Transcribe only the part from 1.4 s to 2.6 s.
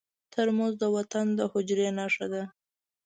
حجرې نښه ده.